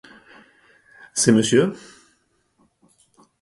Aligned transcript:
C'est 1.13 1.31
monsieur? 1.31 1.75